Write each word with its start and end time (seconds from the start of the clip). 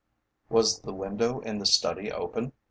"Was 0.49 0.79
the 0.79 0.95
window 0.95 1.41
in 1.41 1.59
the 1.59 1.65
study 1.67 2.11
open?" 2.11 2.53